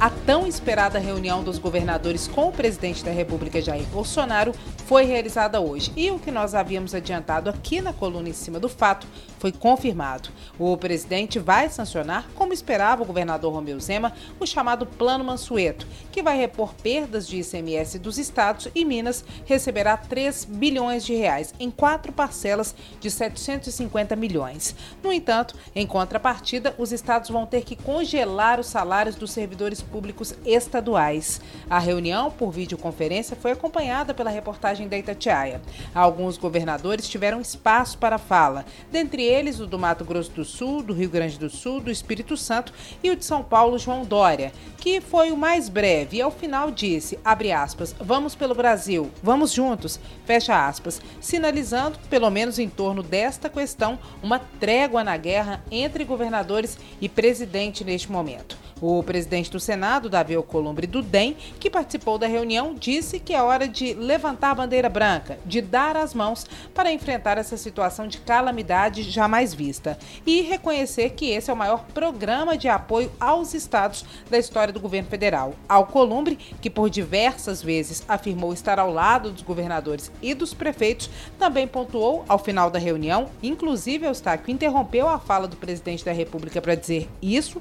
A 0.00 0.08
tão 0.08 0.46
esperada 0.46 0.98
reunião 0.98 1.44
dos 1.44 1.58
governadores 1.58 2.26
com 2.26 2.48
o 2.48 2.52
presidente 2.52 3.04
da 3.04 3.10
República, 3.10 3.60
Jair 3.60 3.84
Bolsonaro, 3.88 4.54
foi 4.86 5.04
realizada 5.04 5.60
hoje. 5.60 5.92
E 5.94 6.10
o 6.10 6.18
que 6.18 6.30
nós 6.30 6.54
havíamos 6.54 6.94
adiantado 6.94 7.50
aqui 7.50 7.82
na 7.82 7.92
coluna 7.92 8.30
em 8.30 8.32
cima 8.32 8.58
do 8.58 8.66
fato 8.66 9.06
foi 9.38 9.52
confirmado. 9.52 10.30
O 10.58 10.74
presidente 10.78 11.38
vai 11.38 11.68
sancionar, 11.68 12.26
como 12.34 12.54
esperava 12.54 13.02
o 13.02 13.04
governador 13.04 13.52
Romeu 13.52 13.78
Zema, 13.78 14.14
o 14.40 14.46
chamado 14.46 14.86
Plano 14.86 15.22
Mansueto, 15.22 15.86
que 16.10 16.22
vai 16.22 16.38
repor 16.38 16.72
perdas 16.82 17.28
de 17.28 17.38
ICMS 17.40 17.98
dos 17.98 18.16
estados 18.16 18.68
e 18.74 18.86
Minas 18.86 19.22
receberá 19.44 19.98
3 19.98 20.46
bilhões 20.46 21.04
de 21.04 21.14
reais 21.14 21.54
em 21.60 21.70
quatro 21.70 22.10
parcelas 22.10 22.74
de 22.98 23.10
750 23.10 24.16
milhões. 24.16 24.74
No 25.02 25.12
entanto, 25.12 25.54
em 25.76 25.86
contrapartida, 25.86 26.74
os 26.78 26.90
estados 26.90 27.28
vão 27.28 27.44
ter 27.44 27.64
que 27.64 27.76
congelar 27.76 28.58
os 28.58 28.66
salários 28.66 29.14
dos 29.14 29.30
servidores 29.30 29.82
públicos 29.90 30.34
estaduais. 30.44 31.40
A 31.68 31.78
reunião, 31.78 32.30
por 32.30 32.50
videoconferência, 32.50 33.36
foi 33.36 33.52
acompanhada 33.52 34.14
pela 34.14 34.30
reportagem 34.30 34.88
da 34.88 34.96
Itatiaia. 34.96 35.60
Alguns 35.94 36.36
governadores 36.38 37.08
tiveram 37.08 37.40
espaço 37.40 37.98
para 37.98 38.18
fala, 38.18 38.64
dentre 38.90 39.22
eles 39.22 39.60
o 39.60 39.66
do 39.66 39.78
Mato 39.78 40.04
Grosso 40.04 40.30
do 40.30 40.44
Sul, 40.44 40.82
do 40.82 40.94
Rio 40.94 41.10
Grande 41.10 41.38
do 41.38 41.50
Sul, 41.50 41.80
do 41.80 41.90
Espírito 41.90 42.36
Santo 42.36 42.72
e 43.02 43.10
o 43.10 43.16
de 43.16 43.24
São 43.24 43.42
Paulo, 43.42 43.78
João 43.78 44.04
Dória, 44.04 44.52
que 44.76 45.00
foi 45.00 45.30
o 45.30 45.36
mais 45.36 45.68
breve 45.68 46.16
e 46.16 46.22
ao 46.22 46.30
final 46.30 46.70
disse, 46.70 47.18
abre 47.24 47.52
aspas, 47.52 47.94
vamos 48.00 48.34
pelo 48.34 48.54
Brasil, 48.54 49.10
vamos 49.22 49.52
juntos, 49.52 50.00
fecha 50.24 50.66
aspas, 50.66 51.00
sinalizando, 51.20 51.98
pelo 52.08 52.30
menos 52.30 52.58
em 52.58 52.68
torno 52.68 53.02
desta 53.02 53.48
questão, 53.48 53.98
uma 54.22 54.38
trégua 54.38 55.04
na 55.04 55.16
guerra 55.16 55.62
entre 55.70 56.04
governadores 56.04 56.78
e 57.00 57.08
presidente 57.08 57.84
neste 57.84 58.10
momento. 58.10 58.56
O 58.80 59.02
presidente 59.02 59.50
do 59.50 59.60
Senado, 59.60 59.79
Davi 60.10 60.34
Alcolumbre 60.34 60.86
do 60.86 61.02
DEM, 61.02 61.36
que 61.58 61.70
participou 61.70 62.18
da 62.18 62.26
reunião, 62.26 62.74
disse 62.74 63.18
que 63.18 63.32
é 63.32 63.42
hora 63.42 63.66
de 63.66 63.94
levantar 63.94 64.50
a 64.50 64.54
bandeira 64.54 64.88
branca, 64.88 65.38
de 65.44 65.60
dar 65.60 65.96
as 65.96 66.14
mãos 66.14 66.46
para 66.74 66.92
enfrentar 66.92 67.38
essa 67.38 67.56
situação 67.56 68.06
de 68.06 68.18
calamidade 68.18 69.02
jamais 69.02 69.54
vista 69.54 69.98
e 70.26 70.42
reconhecer 70.42 71.10
que 71.10 71.30
esse 71.30 71.50
é 71.50 71.52
o 71.52 71.56
maior 71.56 71.84
programa 71.94 72.56
de 72.56 72.68
apoio 72.68 73.10
aos 73.18 73.54
estados 73.54 74.04
da 74.28 74.38
história 74.38 74.72
do 74.72 74.80
governo 74.80 75.08
federal. 75.08 75.54
Alcolumbre, 75.68 76.36
que 76.60 76.70
por 76.70 76.90
diversas 76.90 77.62
vezes 77.62 78.04
afirmou 78.08 78.52
estar 78.52 78.78
ao 78.78 78.92
lado 78.92 79.30
dos 79.30 79.42
governadores 79.42 80.12
e 80.20 80.34
dos 80.34 80.52
prefeitos, 80.52 81.08
também 81.38 81.66
pontuou 81.66 82.24
ao 82.28 82.38
final 82.38 82.70
da 82.70 82.78
reunião, 82.78 83.28
inclusive 83.42 84.06
Eustáquio 84.06 84.52
interrompeu 84.52 85.08
a 85.08 85.18
fala 85.18 85.48
do 85.48 85.56
presidente 85.56 86.04
da 86.04 86.12
República 86.12 86.60
para 86.60 86.74
dizer 86.74 87.08
isso 87.22 87.60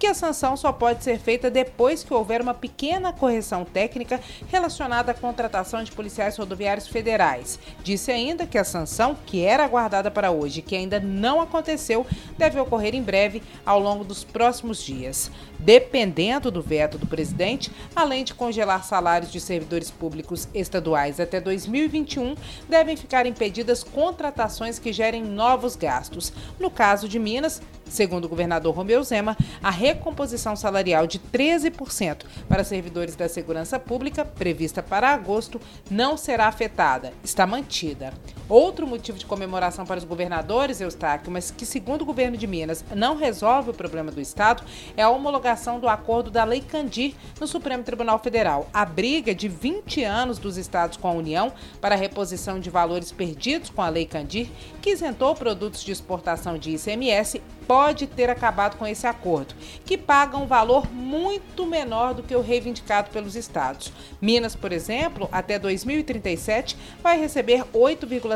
que 0.00 0.06
a 0.06 0.14
sanção 0.14 0.56
só 0.56 0.72
pode 0.72 1.04
ser 1.04 1.18
feita 1.18 1.50
depois 1.50 2.02
que 2.02 2.14
houver 2.14 2.40
uma 2.40 2.54
pequena 2.54 3.12
correção 3.12 3.66
técnica 3.66 4.18
relacionada 4.48 5.12
à 5.12 5.14
contratação 5.14 5.84
de 5.84 5.92
policiais 5.92 6.38
rodoviários 6.38 6.88
federais. 6.88 7.58
Disse 7.84 8.10
ainda 8.10 8.46
que 8.46 8.56
a 8.56 8.64
sanção, 8.64 9.14
que 9.26 9.44
era 9.44 9.62
aguardada 9.62 10.10
para 10.10 10.30
hoje 10.30 10.62
que 10.62 10.74
ainda 10.74 10.98
não 10.98 11.38
aconteceu, 11.38 12.06
deve 12.38 12.58
ocorrer 12.58 12.94
em 12.94 13.02
breve 13.02 13.42
ao 13.64 13.78
longo 13.78 14.02
dos 14.02 14.24
próximos 14.24 14.82
dias. 14.82 15.30
Dependendo 15.58 16.50
do 16.50 16.62
veto 16.62 16.96
do 16.96 17.06
presidente, 17.06 17.70
além 17.94 18.24
de 18.24 18.32
congelar 18.32 18.82
salários 18.82 19.30
de 19.30 19.38
servidores 19.38 19.90
públicos 19.90 20.48
estaduais 20.54 21.20
até 21.20 21.38
2021, 21.38 22.34
devem 22.66 22.96
ficar 22.96 23.26
impedidas 23.26 23.84
contratações 23.84 24.78
que 24.78 24.94
gerem 24.94 25.22
novos 25.22 25.76
gastos. 25.76 26.32
No 26.58 26.70
caso 26.70 27.06
de 27.06 27.18
Minas, 27.18 27.60
Segundo 27.90 28.26
o 28.26 28.28
governador 28.28 28.72
Romeu 28.72 29.02
Zema, 29.02 29.36
a 29.60 29.70
recomposição 29.70 30.54
salarial 30.54 31.08
de 31.08 31.18
13% 31.18 32.24
para 32.48 32.62
servidores 32.62 33.16
da 33.16 33.28
segurança 33.28 33.80
pública, 33.80 34.24
prevista 34.24 34.80
para 34.80 35.10
agosto, 35.10 35.60
não 35.90 36.16
será 36.16 36.46
afetada, 36.46 37.12
está 37.24 37.44
mantida. 37.46 38.14
Outro 38.50 38.84
motivo 38.84 39.16
de 39.16 39.24
comemoração 39.24 39.86
para 39.86 39.98
os 39.98 40.04
governadores, 40.04 40.80
Eustáquio, 40.80 41.30
mas 41.30 41.52
que, 41.52 41.64
segundo 41.64 42.02
o 42.02 42.04
governo 42.04 42.36
de 42.36 42.48
Minas, 42.48 42.84
não 42.96 43.14
resolve 43.14 43.70
o 43.70 43.74
problema 43.74 44.10
do 44.10 44.20
Estado, 44.20 44.64
é 44.96 45.02
a 45.02 45.08
homologação 45.08 45.78
do 45.78 45.88
acordo 45.88 46.32
da 46.32 46.42
Lei 46.42 46.60
Candir 46.60 47.14
no 47.38 47.46
Supremo 47.46 47.84
Tribunal 47.84 48.18
Federal. 48.18 48.68
A 48.74 48.84
briga 48.84 49.32
de 49.32 49.46
20 49.46 50.02
anos 50.02 50.36
dos 50.40 50.56
estados 50.56 50.96
com 50.96 51.06
a 51.06 51.12
União 51.12 51.52
para 51.80 51.94
a 51.94 51.98
reposição 51.98 52.58
de 52.58 52.70
valores 52.70 53.12
perdidos 53.12 53.70
com 53.70 53.82
a 53.82 53.88
Lei 53.88 54.04
Candir, 54.04 54.48
que 54.82 54.90
isentou 54.90 55.32
produtos 55.36 55.84
de 55.84 55.92
exportação 55.92 56.58
de 56.58 56.72
ICMS, 56.72 57.40
pode 57.70 58.08
ter 58.08 58.28
acabado 58.28 58.76
com 58.76 58.84
esse 58.84 59.06
acordo, 59.06 59.54
que 59.84 59.96
paga 59.96 60.36
um 60.36 60.44
valor 60.44 60.92
muito 60.92 61.64
menor 61.64 62.14
do 62.14 62.22
que 62.24 62.34
o 62.34 62.40
reivindicado 62.40 63.10
pelos 63.10 63.36
estados. 63.36 63.92
Minas, 64.20 64.56
por 64.56 64.72
exemplo, 64.72 65.28
até 65.30 65.56
2037 65.56 66.76
vai 67.00 67.16
receber 67.16 67.64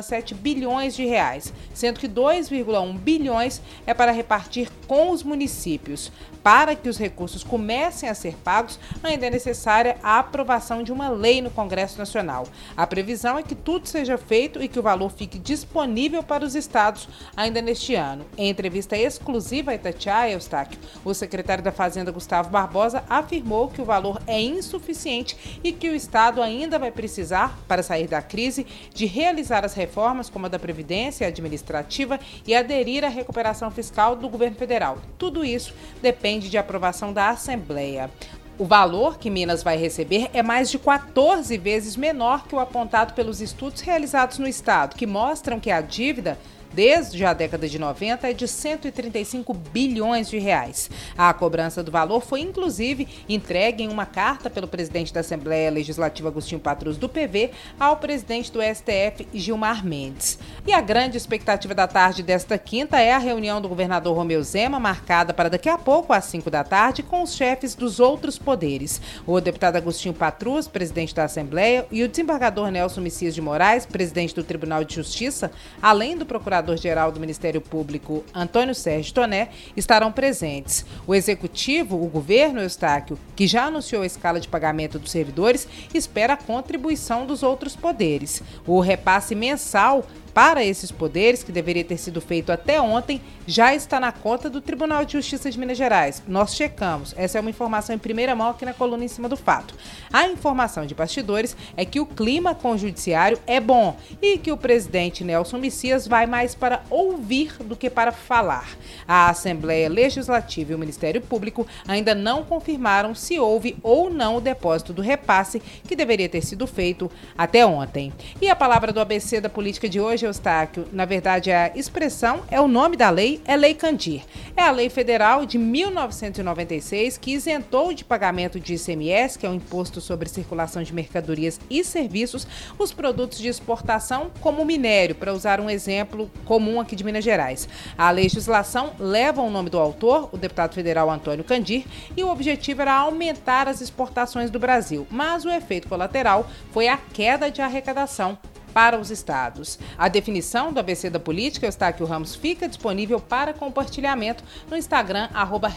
8,7 0.05 0.35
bilhões 0.35 0.95
de 0.95 1.05
reais, 1.05 1.53
sendo 1.73 1.99
que 1.99 2.09
2,1 2.09 2.99
bilhões 2.99 3.61
é 3.87 3.95
para 3.95 4.13
repartir 4.13 4.69
com 4.87 5.11
os 5.11 5.23
municípios. 5.23 6.13
Para 6.43 6.75
que 6.75 6.91
os 6.91 6.99
recursos 6.99 7.43
comecem 7.43 8.07
a 8.07 8.15
ser 8.15 8.37
pagos, 8.37 8.79
ainda 9.03 9.27
é 9.27 9.31
necessária 9.31 9.97
a 10.03 10.19
aprovação 10.19 10.83
de 10.83 10.93
uma 10.93 11.09
lei 11.09 11.41
no 11.41 11.51
Congresso 11.51 11.97
Nacional. 11.97 12.47
A 12.77 12.87
previsão 12.87 13.39
é 13.39 13.43
que 13.43 13.55
tudo 13.55 13.87
seja 13.87 14.19
feito 14.19 14.63
e 14.63 14.69
que 14.69 14.79
o 14.79 14.83
valor 14.83 15.11
fique 15.11 15.39
disponível 15.39 16.23
para 16.23 16.45
os 16.45 16.55
estados 16.55 17.09
ainda 17.35 17.63
neste 17.63 17.95
ano. 17.95 18.27
Em 18.37 18.51
entrevista 18.51 18.95
exclusiva 18.95 19.71
a 19.71 19.75
Itatiaia, 19.75 20.35
Eustáquio, 20.35 20.79
o 21.03 21.15
secretário 21.15 21.65
da 21.65 21.73
Fazenda, 21.73 22.13
Gustavo 22.13 22.51
Barbosa, 22.51 23.03
afirmou 23.09 23.69
que 23.69 23.81
o 23.81 23.85
valor 23.85 24.21
é 24.27 24.39
insuficiente 24.39 25.59
e 25.65 25.73
que 25.73 25.89
o 25.89 25.95
estado 25.95 26.43
ainda 26.43 26.79
vai 26.79 26.91
precisar, 26.91 27.59
para 27.67 27.83
sair 27.83 28.07
da 28.07 28.21
crise, 28.21 28.67
de 28.93 29.07
realizar 29.07 29.65
as 29.65 29.73
reformas 29.73 29.94
como 30.29 30.47
a 30.47 30.49
da 30.49 30.59
Previdência 30.59 31.27
administrativa 31.27 32.19
e 32.47 32.55
aderir 32.55 33.05
à 33.05 33.09
recuperação 33.09 33.71
fiscal 33.71 34.17
do 34.17 34.29
governo 34.29 34.57
federal. 34.57 34.99
Tudo 35.17 35.45
isso 35.45 35.73
depende 36.03 36.51
de 36.51 36.59
aprovação 36.59 37.13
da 37.13 37.31
Assembleia. 37.31 38.11
O 38.57 38.65
valor 38.65 39.19
que 39.19 39.31
Minas 39.31 39.65
vai 39.65 39.77
receber 39.77 40.31
é 40.33 40.43
mais 40.43 40.71
de 40.71 40.79
14 40.79 41.57
vezes 41.59 41.97
menor 41.97 42.47
que 42.47 42.55
o 42.55 42.61
apontado 42.61 43.13
pelos 43.13 43.41
estudos 43.41 43.81
realizados 43.81 44.39
no 44.39 44.47
estado, 44.47 44.95
que 44.95 45.07
mostram 45.07 45.59
que 45.59 45.73
a 45.73 45.81
dívida 45.81 46.39
desde 46.75 47.25
a 47.25 47.33
década 47.33 47.69
de 47.69 47.79
90 47.79 48.29
é 48.29 48.33
de 48.33 48.49
135 48.49 49.55
bilhões 49.55 50.29
de 50.29 50.39
reais. 50.39 50.91
A 51.17 51.33
cobrança 51.33 51.83
do 51.83 51.91
valor 51.91 52.21
foi 52.21 52.41
inclusive 52.41 53.07
entregue 53.29 53.85
em 53.85 53.89
uma 53.89 54.05
carta 54.05 54.51
pelo 54.51 54.67
presidente 54.67 55.15
da 55.15 55.21
Assembleia 55.21 55.71
Legislativa 55.71 56.29
Agostinho 56.29 56.61
Patrus 56.61 56.97
do 56.97 57.09
PV 57.09 57.53
ao 57.79 57.97
presidente 57.97 58.51
do 58.51 58.61
STF 58.61 59.29
Gilmar 59.33 59.87
Mendes. 59.87 60.39
E 60.67 60.73
a 60.73 60.81
grande 60.81 61.17
expectativa 61.17 61.75
da 61.75 61.87
tarde 61.87 62.23
desta 62.23 62.59
quinta 62.59 63.01
é 63.01 63.13
a 63.13 63.19
reunião 63.19 63.61
do 63.61 63.69
governador 63.69 64.17
Romeu 64.17 64.43
Zema, 64.43 64.81
marcada 64.81 65.33
para 65.33 65.49
daqui 65.49 65.69
a 65.69 65.79
pouco 65.79 66.13
às 66.13 66.25
5 66.25 66.51
da 66.51 66.65
tarde 66.65 67.03
com 67.03 67.23
os 67.23 67.35
chefes 67.35 67.75
dos 67.75 68.01
outros 68.01 68.39
poderes. 68.39 69.01
O 69.27 69.41
deputado 69.41 69.77
Agostinho 69.77 70.15
Patrus, 70.15 70.67
presidente 70.67 71.15
da 71.15 71.25
Assembleia, 71.25 71.87
e 71.93 72.03
o 72.03 72.09
desembargador 72.09 72.71
Nelson 72.71 73.01
Messias 73.01 73.35
de 73.35 73.41
Moraes, 73.41 73.87
presidente 73.87 74.35
do 74.35 74.43
Tribunal 74.43 74.83
de 74.83 74.95
Justiça, 74.95 75.53
além 75.81 76.17
do 76.17 76.27
procurador 76.27 76.64
Procurador-Geral 76.65 77.13
do 77.13 77.21
Ministério 77.21 77.61
Público, 77.61 78.25
Antônio 78.35 78.75
Sérgio 78.75 79.13
Toné, 79.13 79.51
estarão 79.77 80.11
presentes. 80.11 80.85
O 81.07 81.15
Executivo, 81.15 82.03
o 82.03 82.09
governo 82.09 82.61
Eustáquio, 82.61 83.19
que 83.37 83.47
já 83.47 83.67
anunciou 83.67 84.03
a 84.03 84.07
escala 84.07 84.41
de 84.41 84.49
pagamento 84.49 84.99
dos 84.99 85.11
servidores, 85.11 85.69
espera 85.93 86.33
a 86.33 86.39
contribuição 86.39 87.27
dos 87.27 87.43
outros 87.43 87.77
poderes. 87.77 88.43
O 88.67 88.81
repasse 88.81 89.35
mensal 89.35 90.07
para 90.35 90.65
esses 90.65 90.91
poderes, 90.91 91.45
que 91.45 91.53
deveria 91.53 91.85
ter 91.85 91.97
sido 91.97 92.21
feito 92.21 92.51
até 92.51 92.81
ontem, 92.81 93.23
já 93.47 93.73
está 93.73 94.01
na 94.01 94.11
conta 94.11 94.51
do 94.51 94.61
Tribunal 94.61 95.05
de 95.05 95.13
Justiça 95.13 95.49
de 95.49 95.59
Minas 95.59 95.79
Gerais. 95.79 96.23
Nós 96.27 96.57
checamos. 96.57 97.15
Essa 97.17 97.39
é 97.39 97.41
uma 97.41 97.51
informação 97.51 97.95
em 97.95 97.99
primeira 97.99 98.35
mão 98.35 98.51
aqui 98.51 98.65
na 98.65 98.75
coluna 98.75 99.05
em 99.05 99.09
cima 99.09 99.29
do 99.29 99.37
fato. 99.37 99.75
A 100.13 100.27
informação 100.27 100.87
de 100.87 100.95
bastidores 100.95 101.57
é 101.77 101.85
que 101.85 102.01
o 102.01 102.07
clima 102.07 102.55
com 102.55 102.73
o 102.73 102.79
judiciário 102.79 103.39
é 103.47 103.61
bom 103.61 103.97
e 104.21 104.37
que 104.39 104.51
o 104.51 104.57
presidente 104.57 105.23
Nelson 105.23 105.59
Messias 105.59 106.09
vai 106.09 106.27
mais 106.27 106.55
para 106.55 106.83
ouvir 106.91 107.53
do 107.63 107.77
que 107.77 107.89
para 107.89 108.11
falar. 108.11 108.77
A 109.07 109.29
Assembleia 109.29 109.89
Legislativa 109.89 110.73
e 110.73 110.75
o 110.75 110.79
Ministério 110.79 111.21
Público 111.21 111.67
ainda 111.87 112.15
não 112.15 112.43
confirmaram 112.43 113.15
se 113.15 113.39
houve 113.39 113.77
ou 113.83 114.11
não 114.11 114.37
o 114.37 114.41
depósito 114.41 114.93
do 114.93 115.03
repasse 115.03 115.63
que 115.87 115.95
deveria 115.95 116.29
ter 116.29 116.43
sido 116.43 116.67
feito 116.67 117.11
até 117.37 117.65
ontem. 117.65 118.13
E 118.41 118.49
a 118.49 118.57
palavra 118.57 118.93
do 118.93 119.01
ABC 119.01 119.41
da 119.41 119.49
política 119.49 119.89
de 119.89 120.01
hoje 120.01 120.24
hoje, 120.25 120.35
Eustáquio, 120.35 120.87
na 120.93 121.05
verdade 121.05 121.53
a 121.53 121.71
expressão 121.75 122.43
é 122.51 122.61
o 122.61 122.67
nome 122.67 122.97
da 122.97 123.11
lei, 123.11 123.41
é 123.45 123.57
Lei 123.57 123.75
Candir. 123.75 124.23
É 124.57 124.63
a 124.63 124.71
lei 124.71 124.89
federal 124.89 125.45
de 125.45 125.59
1996 125.59 127.19
que 127.19 127.33
isentou 127.33 127.93
de 127.93 128.05
pagamento 128.05 128.59
de 128.59 128.75
ICMS, 128.75 129.39
que 129.39 129.47
é 129.47 129.49
o 129.49 129.55
Imposto 129.55 130.01
sobre 130.01 130.29
Circulação 130.29 130.83
de 130.83 130.95
Mercadorias 130.95 131.61
e 131.69 131.85
Serviços, 131.85 132.47
os 132.79 132.93
produtos 132.93 133.39
de 133.39 133.49
exportação 133.49 134.31
como 134.41 134.65
minério, 134.65 135.15
para 135.15 135.33
usar 135.33 135.61
um 135.61 135.69
exemplo 135.69 136.31
comum 136.45 136.81
aqui 136.81 136.97
de 136.97 137.05
Minas 137.05 137.25
Gerais. 137.25 137.69
A 137.99 138.11
legislação 138.11 138.93
leva 138.99 139.43
o 139.43 139.51
nome 139.51 139.71
do 139.71 139.79
autor, 139.79 140.31
o 140.33 140.39
deputado 140.39 140.75
federal 140.75 141.11
Antônio 141.11 141.45
Candir, 141.45 141.85
e 142.17 142.23
o 142.23 142.31
objetivo 142.31 142.83
era 142.83 142.95
aumentar 142.95 143.69
as 143.69 143.81
exportações 143.81 144.51
do 144.51 144.59
Brasil, 144.59 145.07
mas 145.11 145.45
o 145.45 145.51
efeito 145.51 145.89
colateral 145.89 146.49
foi 146.73 146.89
a 146.89 146.97
queda 146.97 147.51
de 147.51 147.61
arrecadação 147.61 148.39
para 148.75 148.99
os 148.99 149.11
estados. 149.11 149.79
A 149.97 150.09
definição 150.09 150.73
do 150.73 150.81
ABC 150.81 151.09
da 151.09 151.21
política, 151.21 151.67
Eustáquio 151.67 152.05
Ramos, 152.05 152.35
fica 152.35 152.69
disponível 152.69 153.21
para 153.21 153.55
compartilhamento 153.55 154.43
no 154.69 154.77
Instagram, 154.77 155.29
arroba. 155.33 155.73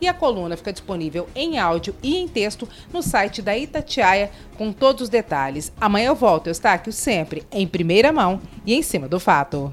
E 0.00 0.08
a 0.08 0.14
coluna 0.14 0.56
fica 0.56 0.72
disponível 0.72 1.28
em 1.34 1.58
áudio 1.58 1.94
e 2.02 2.16
em 2.16 2.26
texto 2.26 2.68
no 2.92 3.02
site 3.02 3.42
da 3.42 3.56
Itatiaia, 3.56 4.30
com 4.56 4.72
todos 4.72 5.02
os 5.02 5.08
detalhes. 5.08 5.70
Amanhã 5.78 6.08
eu 6.08 6.14
volto, 6.14 6.46
Eustáquio, 6.46 6.92
sempre 6.92 7.44
em 7.52 7.66
primeira 7.66 8.10
mão 8.12 8.40
e 8.64 8.74
em 8.74 8.82
cima 8.82 9.06
do 9.06 9.20
fato. 9.20 9.72